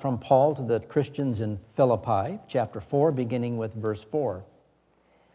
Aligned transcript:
from 0.00 0.18
Paul 0.18 0.54
to 0.54 0.62
the 0.62 0.80
Christians 0.80 1.40
in 1.40 1.58
Philippi, 1.74 2.38
chapter 2.46 2.80
4, 2.80 3.10
beginning 3.10 3.56
with 3.56 3.74
verse 3.74 4.02
4. 4.04 4.44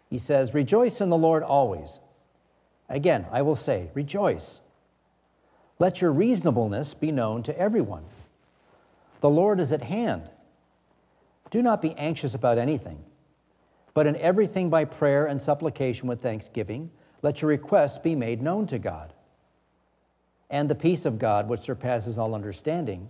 He 0.09 0.17
says, 0.17 0.53
Rejoice 0.53 1.01
in 1.01 1.09
the 1.09 1.17
Lord 1.17 1.43
always. 1.43 1.99
Again, 2.87 3.25
I 3.29 3.41
will 3.41 3.57
say, 3.57 3.89
rejoice. 3.93 4.61
Let 5.79 6.01
your 6.01 6.13
reasonableness 6.13 6.93
be 6.93 7.11
known 7.11 7.43
to 7.43 7.59
everyone. 7.59 8.05
The 9.19 9.29
Lord 9.29 9.59
is 9.59 9.73
at 9.73 9.81
hand. 9.81 10.29
Do 11.51 11.61
not 11.61 11.81
be 11.81 11.93
anxious 11.95 12.33
about 12.33 12.57
anything, 12.57 13.03
but 13.93 14.07
in 14.07 14.15
everything 14.15 14.69
by 14.69 14.85
prayer 14.85 15.25
and 15.25 15.41
supplication 15.41 16.07
with 16.07 16.21
thanksgiving, 16.21 16.89
let 17.21 17.41
your 17.41 17.49
requests 17.49 17.97
be 17.97 18.15
made 18.15 18.41
known 18.41 18.65
to 18.67 18.79
God. 18.79 19.13
And 20.49 20.69
the 20.69 20.75
peace 20.75 21.05
of 21.05 21.19
God, 21.19 21.49
which 21.49 21.61
surpasses 21.61 22.17
all 22.17 22.33
understanding, 22.33 23.09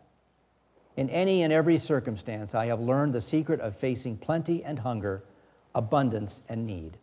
In 0.97 1.09
any 1.09 1.43
and 1.43 1.53
every 1.53 1.77
circumstance, 1.77 2.53
I 2.53 2.65
have 2.65 2.79
learned 2.79 3.13
the 3.13 3.21
secret 3.21 3.61
of 3.61 3.77
facing 3.77 4.17
plenty 4.17 4.63
and 4.63 4.79
hunger, 4.79 5.23
abundance 5.73 6.41
and 6.49 6.65
need. 6.65 6.97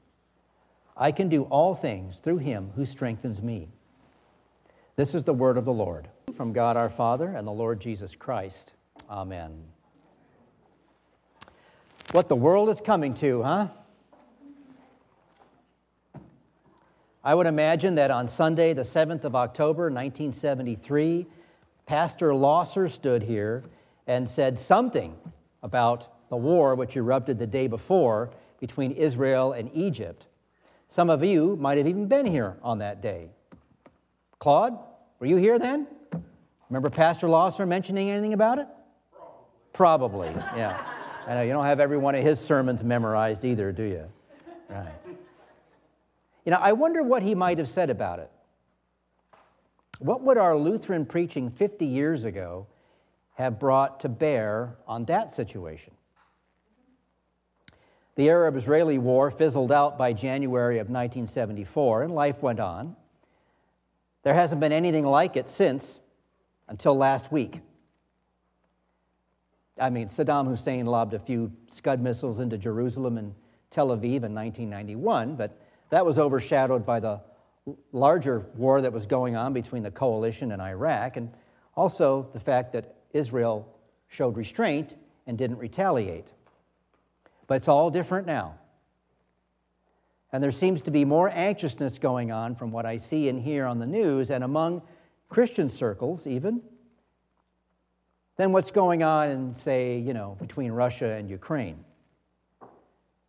I 0.97 1.12
can 1.12 1.28
do 1.28 1.45
all 1.45 1.75
things 1.75 2.19
through 2.19 2.39
him 2.39 2.70
who 2.77 2.84
strengthens 2.84 3.41
me. 3.41 3.69
This 4.97 5.14
is 5.14 5.25
the 5.25 5.33
word 5.33 5.56
of 5.56 5.64
the 5.64 5.72
Lord. 5.72 6.08
From 6.36 6.53
God 6.53 6.77
our 6.77 6.91
Father 6.91 7.28
and 7.28 7.47
the 7.47 7.53
Lord 7.53 7.80
Jesus 7.80 8.14
Christ. 8.14 8.72
Amen. 9.08 9.62
What 12.12 12.28
the 12.28 12.36
world 12.36 12.69
is 12.69 12.80
coming 12.80 13.14
to, 13.14 13.42
huh? 13.42 13.69
I 17.25 17.34
would 17.34 17.47
imagine 17.47 17.95
that 17.97 18.11
on 18.11 18.28
Sunday, 18.28 18.73
the 18.75 18.83
7th 18.83 19.25
of 19.25 19.34
October, 19.34 19.84
1973, 19.84 21.27
Pastor 21.86 22.34
Losser 22.34 22.89
stood 22.89 23.23
here 23.23 23.64
and 24.09 24.28
said 24.28 24.59
something 24.59 25.14
about 25.62 26.09
the 26.31 26.37
war 26.37 26.75
which 26.75 26.97
erupted 26.97 27.39
the 27.39 27.47
day 27.47 27.67
before 27.69 28.31
between 28.59 28.91
Israel 28.92 29.53
and 29.53 29.70
Egypt. 29.73 30.27
Some 30.89 31.11
of 31.11 31.23
you 31.23 31.56
might 31.61 31.78
have 31.78 31.87
even 31.87 32.09
been 32.09 32.27
here 32.27 32.56
on 32.62 32.79
that 32.79 33.03
day. 33.03 33.29
Claude, 34.39 34.77
were 35.20 35.27
you 35.27 35.36
here 35.36 35.59
then? 35.59 35.86
Remember 36.70 36.91
Pastor 36.91 37.29
Losser 37.29 37.67
mentioning 37.67 38.11
anything 38.11 38.33
about 38.33 38.59
it? 38.59 38.67
Probably, 39.74 40.30
Probably 40.30 40.58
yeah. 40.58 40.83
I 41.27 41.35
know 41.35 41.42
you 41.42 41.52
don't 41.52 41.67
have 41.67 41.79
every 41.79 41.98
one 41.98 42.14
of 42.14 42.25
his 42.25 42.40
sermons 42.40 42.83
memorized 42.83 43.45
either, 43.45 43.70
do 43.70 43.83
you? 43.83 44.05
Right. 44.70 44.92
You 46.46 46.52
know, 46.52 46.58
I 46.58 46.73
wonder 46.73 47.02
what 47.02 47.23
he 47.23 47.35
might 47.35 47.58
have 47.58 47.69
said 47.69 47.90
about 47.90 48.19
it. 48.19 48.30
What 49.98 50.23
would 50.23 50.39
our 50.39 50.57
Lutheran 50.57 51.05
preaching 51.05 51.51
50 51.51 51.85
years 51.85 52.25
ago 52.25 52.67
have 53.39 53.61
brought 53.61 54.01
to 54.01 54.09
bear 54.09 54.77
on 54.89 55.05
that 55.05 55.31
situation. 55.31 55.93
The 58.17 58.31
Arab 58.31 58.57
Israeli 58.57 58.99
war 58.99 59.31
fizzled 59.31 59.71
out 59.71 59.97
by 59.97 60.13
January 60.13 60.81
of 60.81 60.89
1974, 60.89 62.03
and 62.03 62.13
life 62.13 62.43
went 62.43 62.59
on. 62.59 62.97
There 64.25 64.35
hasn't 64.35 64.61
been 64.61 64.73
anything 64.73 65.07
like 65.07 65.37
it 65.37 65.49
since 65.49 66.01
until 66.67 66.97
last 66.97 67.31
week. 67.31 67.61
I 69.81 69.89
mean, 69.91 70.09
Saddam 70.09 70.49
Hussein 70.49 70.87
lobbed 70.87 71.15
a 71.15 71.20
few 71.20 71.53
Scud 71.69 72.01
missiles 72.01 72.41
into 72.41 72.59
Jerusalem 72.59 73.19
and 73.19 73.33
Tel 73.70 73.91
Aviv 73.91 74.25
in 74.25 74.35
1991, 74.35 75.37
but 75.37 75.57
that 75.91 76.05
was 76.05 76.19
overshadowed 76.19 76.85
by 76.85 76.99
the 76.99 77.20
larger 77.93 78.47
war 78.57 78.83
that 78.83 78.93
was 78.93 79.07
going 79.07 79.37
on 79.37 79.53
between 79.53 79.85
the 79.85 79.93
coalition 79.93 80.51
and 80.51 80.61
Iraq, 80.61 81.17
and 81.17 81.31
also 81.77 82.29
the 82.33 82.41
fact 82.41 82.73
that 82.73 82.97
Israel 83.13 83.69
showed 84.08 84.36
restraint 84.36 84.95
and 85.27 85.36
didn't 85.36 85.58
retaliate. 85.58 86.29
But 87.46 87.57
it's 87.57 87.69
all 87.69 87.91
different 87.91 88.27
now. 88.27 88.55
And 90.33 90.42
there 90.42 90.52
seems 90.52 90.83
to 90.83 90.91
be 90.91 91.05
more 91.05 91.30
anxiousness 91.30 91.98
going 91.98 92.30
on 92.30 92.55
from 92.55 92.70
what 92.70 92.85
I 92.85 92.98
see 92.98 93.29
and 93.29 93.41
hear 93.41 93.64
on 93.64 93.79
the 93.79 93.86
news 93.86 94.30
and 94.30 94.45
among 94.45 94.83
Christian 95.30 95.70
circles, 95.70 96.27
even, 96.27 96.63
than 98.36 98.52
what's 98.52 98.70
going 98.70 99.02
on 99.02 99.30
in, 99.30 99.55
say, 99.55 99.98
you 99.98 100.14
know, 100.14 100.36
between 100.39 100.73
Russia 100.73 101.13
and 101.13 101.29
Ukraine. 101.29 101.85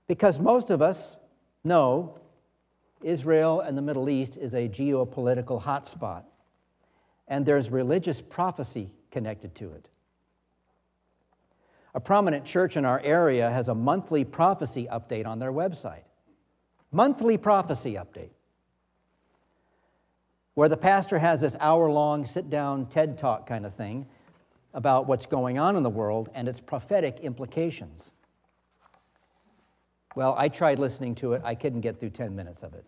Because 0.08 0.40
most 0.40 0.70
of 0.70 0.82
us 0.82 1.16
know 1.64 2.20
Israel 3.02 3.62
and 3.62 3.78
the 3.78 3.82
Middle 3.82 4.10
East 4.10 4.38
is 4.38 4.54
a 4.54 4.68
geopolitical 4.68 5.62
hotspot, 5.62 6.24
and 7.28 7.46
there's 7.46 7.70
religious 7.70 8.22
prophecy 8.22 8.94
connected 9.12 9.56
to 9.56 9.72
it. 9.72 9.90
A 11.96 12.00
prominent 12.00 12.46
church 12.46 12.78
in 12.78 12.86
our 12.86 13.00
area 13.02 13.50
has 13.50 13.68
a 13.68 13.76
monthly 13.76 14.24
prophecy 14.24 14.88
update 14.92 15.26
on 15.26 15.40
their 15.40 15.52
website. 15.52 16.04
Monthly 16.92 17.38
prophecy 17.38 17.96
update. 17.96 18.30
Where 20.54 20.70
the 20.70 20.78
pastor 20.78 21.18
has 21.18 21.42
this 21.42 21.56
hour 21.60 21.90
long 21.90 22.26
sit 22.26 22.50
down 22.50 22.88
TED 22.88 23.18
talk 23.18 23.48
kind 23.48 23.66
of 23.66 23.74
thing 23.76 24.06
about 24.74 25.08
what's 25.08 25.26
going 25.26 25.58
on 25.58 25.76
in 25.76 25.84
the 25.84 25.90
world 25.90 26.30
and 26.34 26.48
its 26.48 26.60
prophetic 26.60 27.20
implications. 27.22 28.12
Well, 30.16 30.36
I 30.38 30.50
tried 30.50 30.80
listening 30.80 31.16
to 31.16 31.34
it. 31.34 31.42
I 31.44 31.56
couldn't 31.56 31.82
get 31.82 32.00
through 32.00 32.12
10 32.12 32.36
minutes 32.36 32.62
of 32.64 32.74
it. 32.74 32.86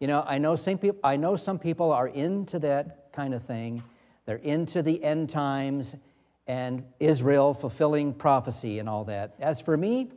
You 0.00 0.06
know, 0.06 0.24
I 0.26 0.38
know 0.38 0.54
some 0.54 0.78
people, 0.78 1.00
I 1.02 1.16
know 1.16 1.36
some 1.36 1.58
people 1.58 1.92
are 1.92 2.08
into 2.08 2.58
that 2.60 3.12
kind 3.12 3.32
of 3.34 3.42
thing 3.44 3.82
they're 4.26 4.36
into 4.36 4.82
the 4.82 5.02
end 5.02 5.30
times 5.30 5.94
and 6.46 6.84
Israel 7.00 7.54
fulfilling 7.54 8.12
prophecy 8.12 8.78
and 8.78 8.88
all 8.88 9.04
that. 9.04 9.34
As 9.40 9.60
for 9.60 9.76
me, 9.76 10.10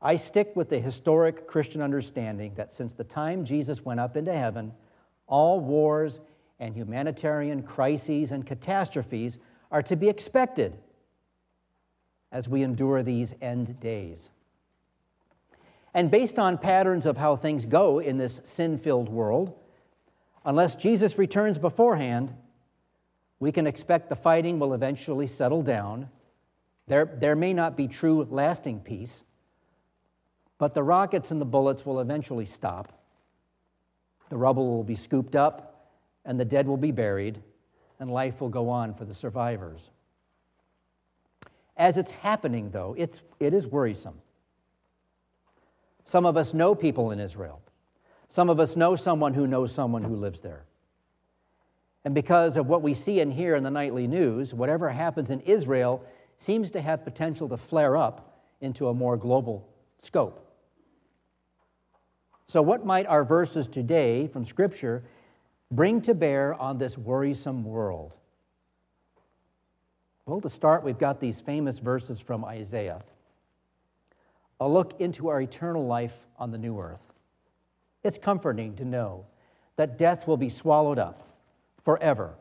I 0.00 0.16
stick 0.16 0.54
with 0.54 0.68
the 0.68 0.80
historic 0.80 1.46
Christian 1.46 1.80
understanding 1.80 2.54
that 2.56 2.72
since 2.72 2.92
the 2.92 3.04
time 3.04 3.44
Jesus 3.44 3.84
went 3.84 4.00
up 4.00 4.16
into 4.16 4.36
heaven, 4.36 4.72
all 5.26 5.60
wars 5.60 6.20
and 6.58 6.74
humanitarian 6.74 7.62
crises 7.62 8.32
and 8.32 8.46
catastrophes 8.46 9.38
are 9.70 9.82
to 9.84 9.96
be 9.96 10.08
expected 10.08 10.76
as 12.32 12.48
we 12.48 12.62
endure 12.62 13.02
these 13.02 13.34
end 13.40 13.78
days. 13.78 14.30
And 15.94 16.10
based 16.10 16.38
on 16.38 16.58
patterns 16.58 17.04
of 17.04 17.16
how 17.16 17.36
things 17.36 17.66
go 17.66 17.98
in 17.98 18.16
this 18.16 18.40
sin 18.44 18.78
filled 18.78 19.08
world, 19.08 19.54
unless 20.44 20.74
Jesus 20.76 21.18
returns 21.18 21.58
beforehand, 21.58 22.34
we 23.42 23.50
can 23.50 23.66
expect 23.66 24.08
the 24.08 24.14
fighting 24.14 24.60
will 24.60 24.72
eventually 24.72 25.26
settle 25.26 25.62
down. 25.62 26.08
There, 26.86 27.06
there 27.06 27.34
may 27.34 27.52
not 27.52 27.76
be 27.76 27.88
true 27.88 28.24
lasting 28.30 28.78
peace, 28.78 29.24
but 30.58 30.74
the 30.74 30.84
rockets 30.84 31.32
and 31.32 31.40
the 31.40 31.44
bullets 31.44 31.84
will 31.84 31.98
eventually 31.98 32.46
stop. 32.46 33.02
The 34.28 34.36
rubble 34.36 34.68
will 34.68 34.84
be 34.84 34.94
scooped 34.94 35.34
up, 35.34 35.90
and 36.24 36.38
the 36.38 36.44
dead 36.44 36.68
will 36.68 36.76
be 36.76 36.92
buried, 36.92 37.42
and 37.98 38.12
life 38.12 38.40
will 38.40 38.48
go 38.48 38.68
on 38.68 38.94
for 38.94 39.04
the 39.04 39.14
survivors. 39.14 39.90
As 41.76 41.96
it's 41.96 42.12
happening, 42.12 42.70
though, 42.70 42.94
it's, 42.96 43.18
it 43.40 43.54
is 43.54 43.66
worrisome. 43.66 44.20
Some 46.04 46.26
of 46.26 46.36
us 46.36 46.54
know 46.54 46.76
people 46.76 47.10
in 47.10 47.18
Israel. 47.18 47.60
Some 48.28 48.48
of 48.48 48.60
us 48.60 48.76
know 48.76 48.94
someone 48.94 49.34
who 49.34 49.48
knows 49.48 49.74
someone 49.74 50.04
who 50.04 50.14
lives 50.14 50.42
there. 50.42 50.62
And 52.04 52.14
because 52.14 52.56
of 52.56 52.66
what 52.66 52.82
we 52.82 52.94
see 52.94 53.20
and 53.20 53.32
hear 53.32 53.54
in 53.54 53.62
the 53.62 53.70
nightly 53.70 54.06
news, 54.06 54.52
whatever 54.52 54.90
happens 54.90 55.30
in 55.30 55.40
Israel 55.40 56.04
seems 56.36 56.70
to 56.72 56.80
have 56.80 57.04
potential 57.04 57.48
to 57.48 57.56
flare 57.56 57.96
up 57.96 58.40
into 58.60 58.88
a 58.88 58.94
more 58.94 59.16
global 59.16 59.68
scope. 60.02 60.44
So, 62.46 62.60
what 62.60 62.84
might 62.84 63.06
our 63.06 63.24
verses 63.24 63.68
today 63.68 64.26
from 64.26 64.44
Scripture 64.44 65.04
bring 65.70 66.00
to 66.02 66.14
bear 66.14 66.54
on 66.54 66.78
this 66.78 66.98
worrisome 66.98 67.64
world? 67.64 68.16
Well, 70.26 70.40
to 70.40 70.50
start, 70.50 70.84
we've 70.84 70.98
got 70.98 71.20
these 71.20 71.40
famous 71.40 71.78
verses 71.78 72.20
from 72.20 72.44
Isaiah 72.44 73.02
a 74.60 74.68
look 74.68 75.00
into 75.00 75.28
our 75.28 75.40
eternal 75.40 75.84
life 75.84 76.14
on 76.38 76.52
the 76.52 76.58
new 76.58 76.78
earth. 76.78 77.04
It's 78.04 78.16
comforting 78.16 78.76
to 78.76 78.84
know 78.84 79.26
that 79.74 79.98
death 79.98 80.28
will 80.28 80.36
be 80.36 80.48
swallowed 80.48 81.00
up 81.00 81.31
forever. 81.84 82.34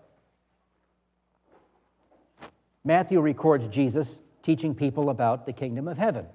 Matthew 2.84 3.20
records 3.20 3.68
Jesus 3.68 4.22
teaching 4.42 4.74
people 4.74 5.10
about 5.10 5.46
the 5.46 5.54
kingdom 5.54 5.88
of 5.88 5.98
heaven. 5.98 6.26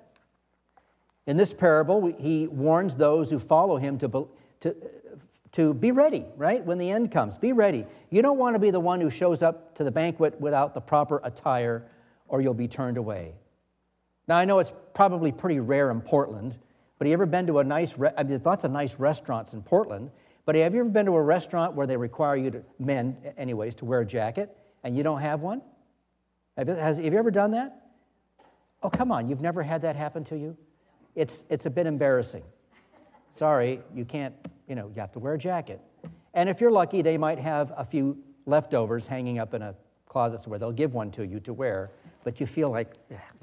In 1.26 1.36
this 1.36 1.52
parable, 1.52 2.06
he 2.06 2.46
warns 2.46 2.94
those 2.94 3.30
who 3.30 3.38
follow 3.38 3.78
him 3.78 3.98
to, 3.98 4.28
to, 4.60 4.76
to 5.52 5.74
be 5.74 5.90
ready, 5.90 6.24
right? 6.36 6.64
When 6.64 6.78
the 6.78 6.88
end 6.88 7.10
comes, 7.10 7.36
be 7.36 7.52
ready. 7.52 7.84
You 8.10 8.22
don't 8.22 8.38
want 8.38 8.54
to 8.54 8.60
be 8.60 8.70
the 8.70 8.80
one 8.80 9.00
who 9.00 9.10
shows 9.10 9.42
up 9.42 9.74
to 9.74 9.84
the 9.84 9.90
banquet 9.90 10.40
without 10.40 10.72
the 10.72 10.80
proper 10.80 11.20
attire, 11.24 11.84
or 12.28 12.40
you'll 12.40 12.54
be 12.54 12.68
turned 12.68 12.96
away. 12.96 13.32
Now, 14.28 14.36
I 14.36 14.44
know 14.44 14.60
it's 14.60 14.72
probably 14.94 15.32
pretty 15.32 15.58
rare 15.58 15.90
in 15.90 16.00
Portland, 16.00 16.56
but 16.98 17.06
have 17.06 17.08
you 17.08 17.14
ever 17.14 17.26
been 17.26 17.46
to 17.48 17.58
a 17.58 17.64
nice, 17.64 17.98
re- 17.98 18.12
I 18.16 18.22
mean, 18.22 18.30
there's 18.30 18.44
lots 18.44 18.64
of 18.64 18.70
nice 18.70 18.94
restaurants 18.94 19.52
in 19.52 19.62
Portland, 19.62 20.10
but 20.46 20.54
have 20.54 20.72
you 20.72 20.81
ever 20.81 20.88
been 20.88 21.06
to 21.06 21.12
a 21.12 21.22
restaurant 21.22 21.75
where 21.75 21.87
they 21.87 21.96
require 21.96 22.37
you 22.37 22.50
to, 22.52 22.62
men, 22.78 23.16
anyways, 23.37 23.75
to 23.75 23.84
wear 23.84 24.00
a 24.00 24.06
jacket 24.06 24.56
and 24.84 24.96
you 24.96 25.02
don't 25.02 25.20
have 25.20 25.40
one? 25.40 25.60
Have 26.56 26.69
you, 26.69 26.75
has, 26.75 26.96
have 26.96 27.12
you 27.12 27.19
ever 27.19 27.31
done 27.31 27.50
that? 27.50 27.88
Oh, 28.82 28.88
come 28.88 29.12
on, 29.12 29.28
you've 29.28 29.40
never 29.40 29.62
had 29.62 29.82
that 29.82 29.96
happen 29.96 30.25
to 30.25 30.38
you? 30.38 30.56
It's, 31.16 31.44
it's 31.50 31.66
a 31.66 31.70
bit 31.70 31.87
embarrassing. 31.87 32.44
Sorry, 33.34 33.81
you 33.94 34.04
can't, 34.04 34.34
you 34.69 34.75
know, 34.75 34.90
you 34.94 35.00
have 35.00 35.12
to 35.12 35.19
wear 35.19 35.34
a 35.34 35.38
jacket. 35.38 35.81
And 36.32 36.49
if 36.49 36.60
you're 36.60 36.70
lucky, 36.70 37.02
they 37.02 37.19
might 37.19 37.38
have 37.38 37.72
a 37.76 37.84
few 37.84 38.16
leftovers 38.46 39.06
hanging 39.06 39.38
up 39.38 39.52
in 39.52 39.62
a 39.62 39.75
closet 40.06 40.46
where 40.46 40.58
they'll 40.58 40.72
give 40.72 40.94
one 40.94 41.10
to 41.10 41.26
you 41.26 41.40
to 41.40 41.52
wear, 41.52 41.90
but 42.22 42.40
you 42.40 42.46
feel 42.46 42.70
like, 42.70 42.94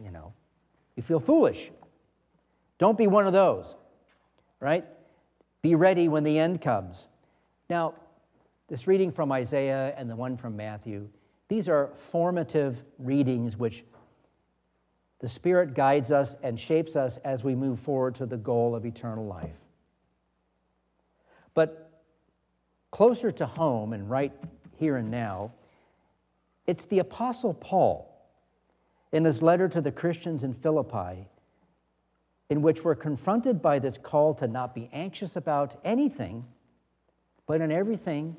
you 0.01 0.09
know, 0.09 0.33
you 0.95 1.03
feel 1.03 1.19
foolish. 1.19 1.69
Don't 2.77 2.97
be 2.97 3.07
one 3.07 3.27
of 3.27 3.33
those, 3.33 3.75
right? 4.59 4.85
Be 5.63 5.75
ready 5.75 6.09
when 6.09 6.23
the 6.23 6.37
end 6.37 6.61
comes. 6.61 7.07
Now, 7.69 7.95
this 8.67 8.85
reading 8.85 9.11
from 9.11 9.31
Isaiah 9.31 9.93
and 9.97 10.09
the 10.09 10.15
one 10.15 10.37
from 10.37 10.55
Matthew, 10.55 11.07
these 11.47 11.69
are 11.69 11.89
formative 12.11 12.83
readings 12.99 13.57
which 13.57 13.85
the 15.19 15.29
Spirit 15.29 15.73
guides 15.73 16.11
us 16.11 16.35
and 16.43 16.59
shapes 16.59 16.97
us 16.97 17.17
as 17.23 17.45
we 17.45 17.55
move 17.55 17.79
forward 17.79 18.15
to 18.15 18.25
the 18.25 18.35
goal 18.35 18.75
of 18.75 18.85
eternal 18.85 19.25
life. 19.25 19.55
But 21.53 21.89
closer 22.91 23.31
to 23.31 23.45
home 23.45 23.93
and 23.93 24.09
right 24.09 24.33
here 24.75 24.97
and 24.97 25.09
now, 25.09 25.53
it's 26.67 26.85
the 26.87 26.99
Apostle 26.99 27.53
Paul 27.53 28.13
in 29.13 29.23
his 29.23 29.41
letter 29.41 29.69
to 29.69 29.79
the 29.79 29.91
Christians 29.93 30.43
in 30.43 30.53
Philippi, 30.53 31.25
in 32.53 32.61
which 32.61 32.83
we're 32.83 32.93
confronted 32.93 33.63
by 33.63 33.79
this 33.79 33.97
call 33.97 34.31
to 34.31 34.47
not 34.47 34.75
be 34.75 34.87
anxious 34.93 35.37
about 35.37 35.75
anything, 35.83 36.45
but 37.47 37.61
in 37.61 37.71
everything, 37.71 38.35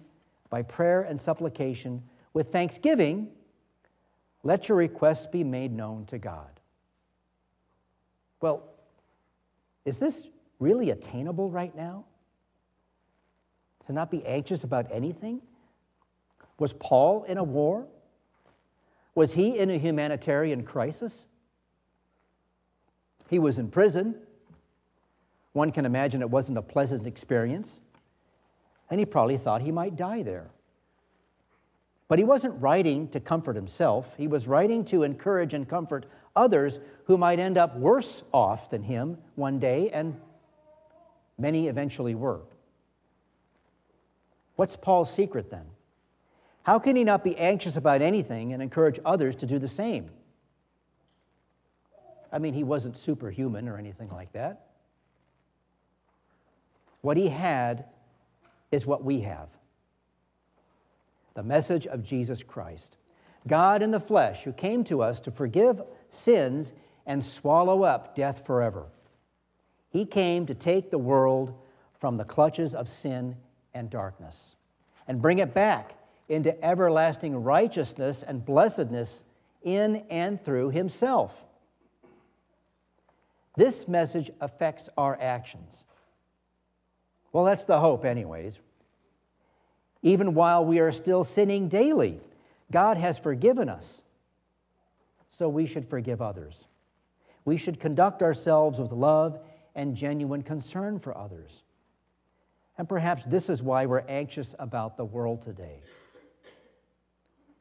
by 0.50 0.62
prayer 0.62 1.02
and 1.02 1.20
supplication, 1.20 2.00
with 2.32 2.52
thanksgiving, 2.52 3.28
let 4.44 4.69
your 4.69 4.78
requests 4.78 5.26
be 5.26 5.43
made 5.43 5.72
known 5.72 6.06
to 6.06 6.16
God. 6.16 6.61
Well, 8.40 8.62
is 9.84 9.99
this 9.99 10.28
really 10.60 10.90
attainable 10.90 11.50
right 11.50 11.75
now? 11.75 12.05
To 13.88 13.93
not 13.93 14.12
be 14.12 14.25
anxious 14.25 14.62
about 14.62 14.87
anything? 14.93 15.40
Was 16.60 16.72
Paul 16.72 17.25
in 17.25 17.37
a 17.37 17.43
war? 17.43 17.84
Was 19.17 19.32
he 19.32 19.58
in 19.58 19.70
a 19.70 19.76
humanitarian 19.76 20.62
crisis? 20.62 21.26
He 23.28 23.38
was 23.38 23.58
in 23.58 23.68
prison. 23.68 24.16
One 25.52 25.70
can 25.70 25.86
imagine 25.86 26.20
it 26.20 26.30
wasn't 26.30 26.58
a 26.58 26.62
pleasant 26.62 27.06
experience. 27.06 27.80
And 28.90 28.98
he 28.98 29.06
probably 29.06 29.38
thought 29.38 29.62
he 29.62 29.72
might 29.72 29.96
die 29.96 30.22
there. 30.22 30.50
But 32.08 32.18
he 32.18 32.24
wasn't 32.24 32.60
writing 32.60 33.08
to 33.08 33.20
comfort 33.20 33.56
himself, 33.56 34.14
he 34.16 34.28
was 34.28 34.46
writing 34.46 34.84
to 34.86 35.02
encourage 35.02 35.54
and 35.54 35.68
comfort 35.68 36.06
others 36.36 36.78
who 37.06 37.16
might 37.16 37.38
end 37.38 37.56
up 37.56 37.76
worse 37.76 38.22
off 38.32 38.70
than 38.70 38.82
him 38.82 39.18
one 39.36 39.58
day, 39.58 39.90
and 39.90 40.20
many 41.38 41.68
eventually 41.68 42.14
were. 42.14 42.40
What's 44.56 44.76
Paul's 44.76 45.12
secret 45.12 45.50
then? 45.50 45.64
How 46.62 46.78
can 46.78 46.96
he 46.96 47.04
not 47.04 47.24
be 47.24 47.36
anxious 47.36 47.76
about 47.76 48.02
anything 48.02 48.52
and 48.52 48.62
encourage 48.62 49.00
others 49.04 49.36
to 49.36 49.46
do 49.46 49.58
the 49.58 49.68
same? 49.68 50.10
I 52.34 52.40
mean, 52.40 52.52
he 52.52 52.64
wasn't 52.64 52.96
superhuman 52.96 53.69
or 53.69 53.78
anything 53.78 54.10
like 54.10 54.32
that. 54.32 54.66
What 57.00 57.16
he 57.16 57.28
had 57.28 57.84
is 58.72 58.84
what 58.84 59.04
we 59.04 59.20
have 59.20 59.48
the 61.34 61.42
message 61.42 61.86
of 61.88 62.04
Jesus 62.04 62.44
Christ. 62.44 62.96
God 63.48 63.82
in 63.82 63.90
the 63.90 63.98
flesh, 63.98 64.44
who 64.44 64.52
came 64.52 64.84
to 64.84 65.02
us 65.02 65.19
to 65.20 65.32
forgive 65.32 65.82
sins 66.08 66.72
and 67.06 67.25
swallow 67.25 67.82
up 67.82 68.14
death 68.14 68.46
forever. 68.46 68.86
He 69.90 70.06
came 70.06 70.46
to 70.46 70.54
take 70.54 70.90
the 70.90 70.98
world 70.98 71.52
from 71.98 72.16
the 72.16 72.25
clutches 72.25 72.72
of 72.72 72.88
sin 72.88 73.36
and 73.75 73.90
darkness 73.90 74.54
and 75.08 75.20
bring 75.20 75.40
it 75.40 75.54
back 75.54 75.94
into 76.28 76.64
everlasting 76.64 77.42
righteousness 77.42 78.22
and 78.22 78.44
blessedness 78.44 79.25
in 79.62 80.04
and 80.08 80.42
through 80.44 80.70
himself. 80.70 81.44
This 83.56 83.86
message 83.86 84.30
affects 84.40 84.88
our 84.96 85.18
actions. 85.20 85.84
Well, 87.32 87.44
that's 87.44 87.64
the 87.64 87.80
hope, 87.80 88.04
anyways. 88.04 88.58
Even 90.02 90.34
while 90.34 90.64
we 90.64 90.80
are 90.80 90.92
still 90.92 91.24
sinning 91.24 91.68
daily, 91.68 92.20
God 92.70 92.96
has 92.96 93.18
forgiven 93.18 93.68
us. 93.68 94.02
So 95.30 95.48
we 95.48 95.66
should 95.66 95.88
forgive 95.88 96.22
others. 96.22 96.64
We 97.44 97.56
should 97.56 97.80
conduct 97.80 98.22
ourselves 98.22 98.78
with 98.78 98.92
love 98.92 99.40
and 99.74 99.96
genuine 99.96 100.42
concern 100.42 101.00
for 101.00 101.16
others. 101.16 101.62
And 102.78 102.88
perhaps 102.88 103.24
this 103.24 103.48
is 103.48 103.62
why 103.62 103.86
we're 103.86 104.04
anxious 104.08 104.55
about 104.58 104.96
the 104.96 105.05
world 105.05 105.43
today. 105.43 105.81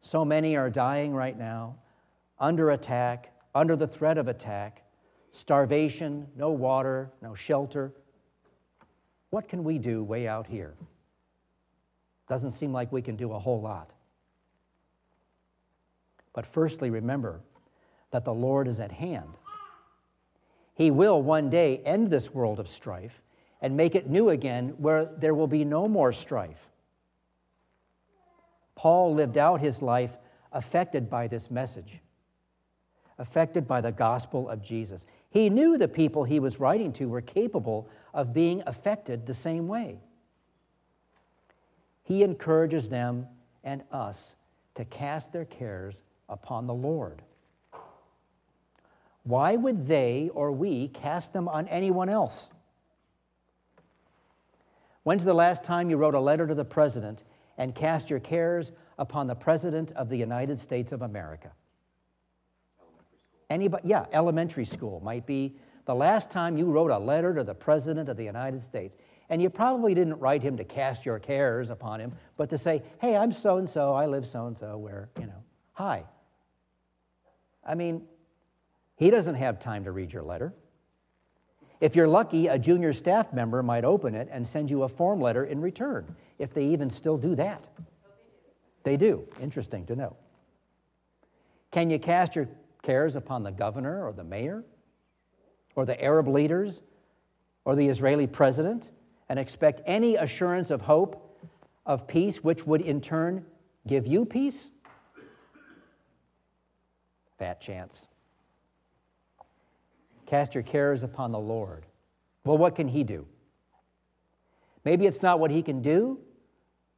So 0.02 0.24
many 0.26 0.56
are 0.56 0.70
dying 0.70 1.14
right 1.14 1.38
now, 1.38 1.76
under 2.40 2.72
attack, 2.72 3.32
under 3.56 3.76
the 3.76 3.88
threat 3.88 4.18
of 4.18 4.28
attack, 4.28 4.83
starvation, 5.34 6.28
no 6.38 6.52
water, 6.52 7.12
no 7.22 7.34
shelter. 7.34 7.92
What 9.32 9.50
can 9.50 9.64
we 9.64 9.80
do 9.80 10.04
way 10.04 10.28
out 10.28 10.48
here? 10.48 10.76
Doesn't 12.30 12.52
seem 12.52 12.72
like 12.72 12.92
we 12.92 13.02
can 13.02 13.18
do 13.18 13.34
a 13.34 13.40
whole 13.40 13.60
lot. 13.60 13.92
But 16.34 16.46
firstly, 16.46 16.90
remember 16.90 17.42
that 18.12 18.24
the 18.24 18.34
Lord 18.34 18.68
is 18.68 18.80
at 18.80 18.92
hand. 18.92 19.34
He 20.76 20.92
will 20.92 21.22
one 21.22 21.50
day 21.50 21.78
end 21.80 22.10
this 22.10 22.34
world 22.34 22.60
of 22.60 22.68
strife 22.68 23.22
and 23.62 23.76
make 23.76 23.96
it 23.96 24.10
new 24.10 24.30
again 24.30 24.76
where 24.78 25.06
there 25.06 25.34
will 25.34 25.48
be 25.48 25.66
no 25.66 25.88
more 25.88 26.12
strife. 26.12 26.70
Paul 28.76 29.14
lived 29.14 29.38
out 29.38 29.62
his 29.62 29.82
life 29.82 30.18
affected 30.52 31.10
by 31.10 31.28
this 31.28 31.50
message, 31.50 32.00
affected 33.24 33.66
by 33.66 33.80
the 33.80 33.92
gospel 33.92 34.50
of 34.50 34.62
Jesus. 34.62 35.06
He 35.30 35.50
knew 35.50 35.78
the 35.78 35.88
people 35.88 36.26
he 36.26 36.42
was 36.42 36.60
writing 36.60 36.92
to 36.94 37.08
were 37.08 37.22
capable 37.22 37.88
of 38.14 38.34
being 38.34 38.62
affected 38.68 39.26
the 39.26 39.34
same 39.34 39.70
way. 39.70 40.02
He 42.04 42.22
encourages 42.22 42.90
them 42.90 43.28
and 43.64 43.82
us 43.94 44.36
to 44.76 44.84
cast 44.84 45.32
their 45.32 45.46
cares 45.46 46.02
upon 46.28 46.68
the 46.68 46.74
Lord. 46.74 47.22
Why 49.24 49.56
would 49.56 49.88
they 49.88 50.30
or 50.34 50.52
we 50.52 50.90
cast 50.90 51.32
them 51.32 51.48
on 51.48 51.70
anyone 51.70 52.10
else? 52.10 52.52
When's 55.04 55.24
the 55.24 55.34
last 55.34 55.64
time 55.64 55.90
you 55.90 55.96
wrote 55.96 56.14
a 56.14 56.20
letter 56.20 56.46
to 56.46 56.56
the 56.56 56.66
president 56.66 57.24
and 57.58 57.74
cast 57.74 58.10
your 58.10 58.20
cares 58.20 58.74
upon 58.98 59.28
the 59.28 59.36
President 59.36 59.94
of 59.94 60.10
the 60.10 60.18
United 60.18 60.60
States 60.60 60.92
of 60.92 61.04
America. 61.04 61.52
Anybody, 63.54 63.88
yeah, 63.88 64.08
elementary 64.14 64.66
school 64.66 65.00
might 65.02 65.28
be 65.28 65.56
the 65.86 65.94
last 65.94 66.32
time 66.32 66.58
you 66.58 66.66
wrote 66.66 66.90
a 66.90 66.98
letter 66.98 67.36
to 67.36 67.44
the 67.44 67.54
President 67.54 68.10
of 68.10 68.18
the 68.18 68.24
United 68.24 68.64
States. 68.64 68.98
And 69.30 69.40
you 69.40 69.52
probably 69.52 69.94
didn't 69.94 70.16
write 70.16 70.42
him 70.42 70.58
to 70.58 70.64
cast 70.64 71.06
your 71.06 71.20
cares 71.20 71.70
upon 71.70 72.00
him, 72.00 72.14
but 72.36 72.50
to 72.50 72.58
say, 72.58 72.82
hey, 73.00 73.16
I'm 73.16 73.32
so 73.32 73.58
and 73.58 73.70
so, 73.70 73.94
I 73.94 74.08
live 74.08 74.26
so 74.26 74.48
and 74.48 74.58
so, 74.58 74.76
where, 74.80 75.12
you 75.20 75.28
know, 75.28 75.44
hi. 75.74 76.04
I 77.64 77.76
mean, 77.76 78.08
he 78.96 79.12
doesn't 79.12 79.36
have 79.36 79.60
time 79.60 79.84
to 79.84 79.92
read 79.92 80.12
your 80.12 80.24
letter. 80.24 80.52
If 81.80 81.96
you're 81.96 82.08
lucky, 82.08 82.48
a 82.48 82.58
junior 82.58 82.92
staff 82.92 83.34
member 83.34 83.62
might 83.62 83.86
open 83.86 84.16
it 84.16 84.30
and 84.32 84.48
send 84.48 84.72
you 84.72 84.82
a 84.82 84.90
form 84.90 85.22
letter 85.22 85.46
in 85.46 85.62
return, 85.62 86.16
if 86.40 86.56
they 86.56 86.66
even 86.66 86.90
still 86.90 87.20
do 87.20 87.36
that. 87.36 87.68
They 88.82 88.98
do. 88.98 89.28
Interesting 89.40 89.86
to 89.86 89.96
know. 89.96 90.16
Can 91.70 91.92
you 91.92 92.00
cast 92.00 92.36
your 92.36 92.50
cares 92.84 93.16
upon 93.16 93.42
the 93.42 93.52
governor 93.52 94.06
or 94.06 94.14
the 94.14 94.24
mayor 94.24 94.64
or 95.76 95.86
the 95.86 96.02
Arab 96.04 96.28
leaders 96.28 96.82
or 97.66 97.76
the 97.76 97.88
Israeli 97.88 98.28
president 98.28 98.92
and 99.30 99.40
expect 99.40 99.82
any 99.86 100.16
assurance 100.16 100.70
of 100.70 100.82
hope, 100.82 101.40
of 101.86 102.08
peace, 102.08 102.44
which 102.44 102.68
would 102.68 102.82
in 102.82 103.02
turn 103.02 103.44
give 103.88 104.06
you 104.06 104.26
peace? 104.26 104.70
Fat 107.40 107.60
chance. 107.60 108.08
Cast 110.26 110.54
your 110.54 110.64
cares 110.64 111.04
upon 111.04 111.32
the 111.32 111.40
Lord. 111.40 111.86
Well, 112.46 112.58
what 112.58 112.76
can 112.76 112.88
He 112.88 113.04
do? 113.04 113.26
Maybe 114.86 115.06
it's 115.06 115.22
not 115.22 115.40
what 115.40 115.52
He 115.52 115.62
can 115.64 115.82
do, 115.82 116.20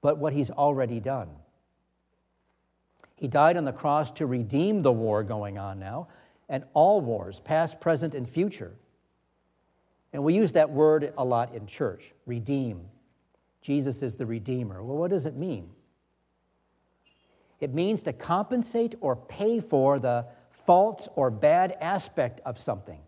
but 0.01 0.17
what 0.17 0.33
He's 0.33 0.49
already 0.49 0.99
done. 0.99 1.29
He 3.15 3.27
died 3.27 3.57
on 3.57 3.65
the 3.65 3.71
cross 3.71 4.11
to 4.11 4.25
redeem 4.25 4.81
the 4.81 4.91
war 4.91 5.23
going 5.23 5.57
on 5.57 5.79
now, 5.79 6.07
and 6.49 6.63
all 6.73 7.01
wars, 7.01 7.39
past, 7.39 7.79
present, 7.79 8.13
and 8.13 8.29
future. 8.29 8.73
And 10.13 10.23
we 10.23 10.33
use 10.33 10.53
that 10.53 10.69
word 10.69 11.13
a 11.17 11.25
lot 11.25 11.53
in 11.55 11.65
church 11.67 12.13
redeem. 12.25 12.81
Jesus 13.61 14.03
is 14.03 14.15
the 14.15 14.25
Redeemer. 14.25 14.83
Well, 14.83 14.97
what 14.97 15.09
does 15.09 15.25
it 15.25 15.35
mean? 15.35 15.69
It 17.59 17.73
means 17.73 18.03
to 18.03 18.13
compensate 18.13 18.95
or 19.01 19.15
pay 19.15 19.59
for 19.59 19.97
the 19.97 20.25
faults 20.65 21.07
or 21.15 21.31
bad 21.31 21.75
aspect 21.81 22.41
of 22.45 22.59
something. 22.59 22.99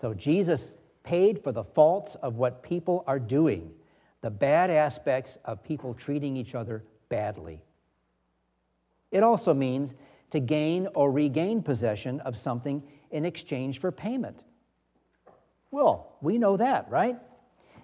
So 0.00 0.14
Jesus 0.14 0.72
paid 1.04 1.42
for 1.42 1.52
the 1.52 1.64
faults 1.64 2.16
of 2.16 2.36
what 2.36 2.62
people 2.62 3.04
are 3.06 3.20
doing, 3.20 3.70
the 4.20 4.30
bad 4.30 4.70
aspects 4.70 5.38
of 5.44 5.62
people 5.62 5.94
treating 5.94 6.36
each 6.36 6.54
other 6.54 6.82
badly. 7.08 7.62
It 9.10 9.22
also 9.22 9.54
means 9.54 9.94
to 10.30 10.40
gain 10.40 10.88
or 10.94 11.10
regain 11.10 11.62
possession 11.62 12.20
of 12.20 12.36
something 12.36 12.82
in 13.10 13.24
exchange 13.24 13.80
for 13.80 13.92
payment. 13.92 14.42
Well, 15.70 16.16
we 16.20 16.38
know 16.38 16.56
that, 16.56 16.90
right? 16.90 17.16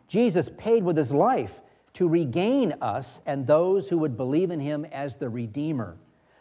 Jesus 0.09 0.51
paid 0.59 0.83
with 0.83 0.97
his 0.97 1.13
life 1.13 1.61
to 1.95 2.09
regain 2.09 2.75
us 2.81 3.21
and 3.27 3.47
those 3.47 3.89
who 3.89 3.99
would 3.99 4.17
believe 4.17 4.51
in 4.51 4.61
him 4.61 4.85
as 4.87 5.17
the 5.17 5.29
Redeemer, 5.29 5.97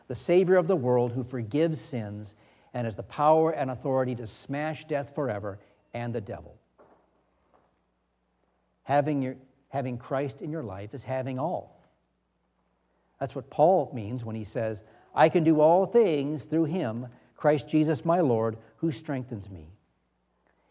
the 0.08 0.16
Savior 0.16 0.56
of 0.56 0.68
the 0.68 0.76
world 0.76 1.12
who 1.12 1.24
forgives 1.24 1.80
sins 1.80 2.36
and 2.74 2.86
has 2.86 2.96
the 2.96 3.04
power 3.04 3.52
and 3.52 3.70
authority 3.70 4.16
to 4.16 4.28
smash 4.28 4.86
death 4.86 5.14
forever 5.14 5.60
and 5.94 6.16
the 6.16 6.22
devil. 6.22 6.56
Having, 8.84 9.22
your, 9.22 9.36
having 9.70 9.98
Christ 9.98 10.42
in 10.42 10.52
your 10.52 10.64
life 10.64 10.94
is 10.94 11.04
having 11.04 11.38
all. 11.38 11.81
That's 13.22 13.36
what 13.36 13.52
Paul 13.52 13.92
means 13.94 14.26
when 14.26 14.36
he 14.36 14.44
says, 14.44 14.82
I 15.14 15.30
can 15.30 15.44
do 15.44 15.62
all 15.62 15.86
things 15.86 16.46
through 16.46 16.66
him, 16.66 17.06
Christ 17.38 17.70
Jesus 17.70 18.04
my 18.04 18.20
Lord, 18.20 18.58
who 18.78 18.92
strengthens 18.92 19.48
me. 19.48 19.68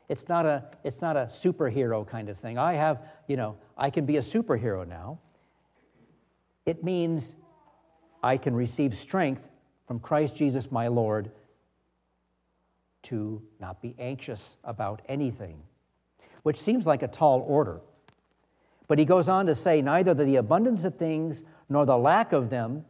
It's 0.09 0.29
not 0.29 0.47
a, 0.47 0.65
it's 0.83 1.01
not 1.01 1.17
a 1.17 1.31
superhero 1.33 2.05
kind 2.05 2.29
of 2.29 2.37
thing. 2.37 2.59
I 2.59 2.73
have, 2.73 3.03
you 3.29 3.37
know, 3.37 3.57
I 3.79 3.89
can 3.91 4.05
be 4.05 4.17
a 4.17 4.21
superhero 4.21 4.87
now. 4.87 5.21
It 6.67 6.83
means 6.83 7.37
I 8.21 8.37
can 8.37 8.57
receive 8.57 8.97
strength 8.97 9.49
from 9.87 10.01
Christ 10.01 10.35
Jesus 10.35 10.73
my 10.73 10.89
Lord 10.89 11.31
to 13.05 13.41
not 13.61 13.81
be 13.81 13.95
anxious 13.97 14.57
about 14.65 15.03
anything, 15.09 15.63
which 16.43 16.61
seems 16.61 16.85
like 16.85 17.05
a 17.05 17.09
tall 17.09 17.45
order. 17.47 17.81
But 18.89 18.99
he 18.99 19.05
goes 19.05 19.29
on 19.29 19.47
to 19.47 19.55
say, 19.55 19.81
neither 19.83 20.15
the 20.15 20.35
abundance 20.35 20.83
of 20.83 20.97
things 20.97 21.45
nor 21.71 21.87
the 21.87 21.97
lack 21.97 22.33
of 22.33 22.51
them 22.51 22.85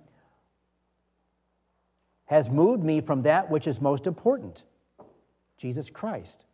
has 2.24 2.48
moved 2.48 2.82
me 2.82 3.00
from 3.00 3.22
that 3.22 3.48
which 3.50 3.66
is 3.66 3.80
most 3.80 4.06
important 4.06 4.64
Jesus 5.58 5.90
Christ. 5.90 6.46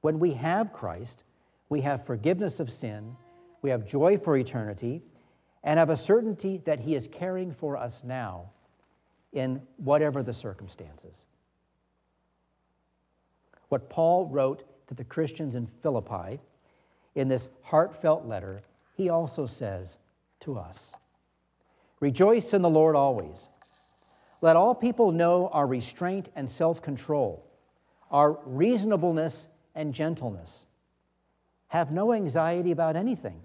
When 0.00 0.18
we 0.18 0.32
have 0.32 0.72
Christ, 0.72 1.22
we 1.68 1.80
have 1.82 2.04
forgiveness 2.04 2.58
of 2.58 2.70
sin, 2.70 3.16
we 3.62 3.70
have 3.70 3.86
joy 3.86 4.18
for 4.18 4.36
eternity, 4.36 5.00
and 5.62 5.78
have 5.78 5.90
a 5.90 5.96
certainty 5.96 6.60
that 6.64 6.80
He 6.80 6.96
is 6.96 7.08
caring 7.10 7.52
for 7.52 7.76
us 7.76 8.02
now 8.04 8.50
in 9.32 9.62
whatever 9.76 10.22
the 10.22 10.34
circumstances. 10.34 11.24
What 13.68 13.88
Paul 13.88 14.26
wrote 14.26 14.64
to 14.88 14.94
the 14.94 15.04
Christians 15.04 15.54
in 15.54 15.68
Philippi 15.82 16.40
in 17.14 17.28
this 17.28 17.48
heartfelt 17.62 18.26
letter, 18.26 18.62
he 18.96 19.08
also 19.08 19.46
says 19.46 19.98
to 20.40 20.58
us 20.58 20.92
Rejoice 22.04 22.52
in 22.52 22.60
the 22.60 22.68
Lord 22.68 22.96
always. 22.96 23.48
Let 24.42 24.56
all 24.56 24.74
people 24.74 25.10
know 25.10 25.48
our 25.48 25.66
restraint 25.66 26.28
and 26.36 26.50
self 26.50 26.82
control, 26.82 27.46
our 28.10 28.38
reasonableness 28.44 29.48
and 29.74 29.94
gentleness. 29.94 30.66
Have 31.68 31.92
no 31.92 32.12
anxiety 32.12 32.72
about 32.72 32.94
anything. 32.94 33.40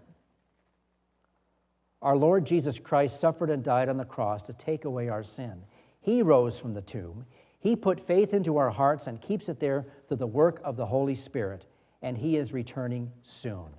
Our 2.02 2.18
Lord 2.18 2.44
Jesus 2.44 2.80
Christ 2.80 3.22
suffered 3.22 3.50
and 3.50 3.64
died 3.64 3.88
on 3.88 3.96
the 3.96 4.04
cross 4.04 4.44
to 4.44 4.54
take 4.54 4.84
away 4.84 5.08
our 5.08 5.24
sin. 5.24 5.64
He 6.02 6.22
rose 6.22 6.60
from 6.60 6.74
the 6.74 6.82
tomb. 6.82 7.26
He 7.60 7.78
put 7.78 8.06
faith 8.06 8.34
into 8.34 8.58
our 8.58 8.72
hearts 8.72 9.08
and 9.08 9.22
keeps 9.22 9.48
it 9.48 9.62
there 9.62 9.86
through 10.10 10.18
the 10.18 10.28
work 10.28 10.60
of 10.66 10.76
the 10.76 10.88
Holy 10.88 11.16
Spirit, 11.16 11.66
and 12.02 12.18
He 12.18 12.36
is 12.36 12.52
returning 12.52 13.10
soon. 13.24 13.70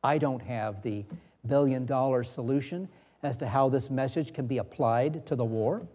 I 0.00 0.18
don't 0.18 0.42
have 0.42 0.82
the 0.82 1.06
billion 1.44 1.86
dollar 1.86 2.22
solution 2.22 2.88
as 3.22 3.36
to 3.38 3.48
how 3.48 3.68
this 3.68 3.90
message 3.90 4.32
can 4.32 4.46
be 4.46 4.58
applied 4.58 5.26
to 5.26 5.36
the 5.36 5.44
war. 5.44 5.86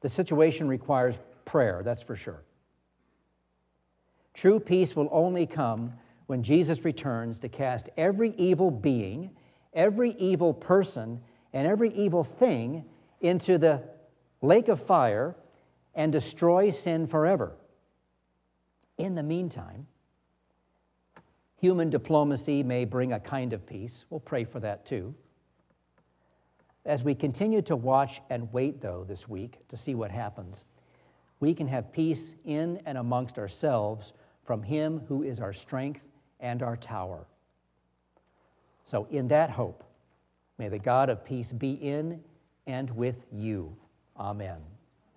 The 0.00 0.08
situation 0.08 0.68
requires 0.68 1.18
prayer, 1.44 1.82
that's 1.84 2.02
for 2.02 2.16
sure. 2.16 2.42
True 4.34 4.60
peace 4.60 4.94
will 4.94 5.08
only 5.10 5.46
come 5.46 5.94
when 6.26 6.42
Jesus 6.42 6.84
returns 6.84 7.38
to 7.40 7.48
cast 7.48 7.88
every 7.96 8.34
evil 8.36 8.70
being, 8.70 9.30
every 9.72 10.12
evil 10.12 10.52
person, 10.52 11.20
and 11.52 11.66
every 11.66 11.90
evil 11.94 12.22
thing 12.22 12.84
into 13.20 13.56
the 13.56 13.82
lake 14.42 14.68
of 14.68 14.82
fire 14.82 15.34
and 15.94 16.12
destroy 16.12 16.70
sin 16.70 17.06
forever. 17.06 17.56
In 18.98 19.14
the 19.14 19.22
meantime, 19.22 19.86
human 21.58 21.90
diplomacy 21.90 22.62
may 22.62 22.84
bring 22.84 23.12
a 23.12 23.20
kind 23.20 23.52
of 23.52 23.66
peace. 23.66 24.04
We'll 24.10 24.20
pray 24.20 24.44
for 24.44 24.60
that 24.60 24.86
too. 24.86 25.14
As 26.84 27.02
we 27.02 27.14
continue 27.14 27.62
to 27.62 27.74
watch 27.74 28.20
and 28.30 28.52
wait, 28.52 28.80
though, 28.80 29.04
this 29.08 29.28
week 29.28 29.58
to 29.68 29.76
see 29.76 29.94
what 29.94 30.10
happens, 30.10 30.64
we 31.40 31.52
can 31.52 31.66
have 31.66 31.92
peace 31.92 32.36
in 32.44 32.80
and 32.86 32.96
amongst 32.96 33.38
ourselves 33.38 34.12
from 34.44 34.62
Him 34.62 35.02
who 35.08 35.22
is 35.22 35.40
our 35.40 35.52
strength 35.52 36.02
and 36.38 36.62
our 36.62 36.76
tower. 36.76 37.26
So, 38.84 39.06
in 39.10 39.26
that 39.28 39.50
hope, 39.50 39.82
may 40.58 40.68
the 40.68 40.78
God 40.78 41.10
of 41.10 41.24
peace 41.24 41.50
be 41.50 41.72
in 41.72 42.22
and 42.66 42.88
with 42.90 43.16
you. 43.32 43.76
Amen. 44.16 44.75